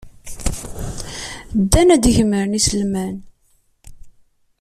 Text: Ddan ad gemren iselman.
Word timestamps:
Ddan 1.61 1.87
ad 1.95 2.03
gemren 2.15 2.57
iselman. 2.59 3.15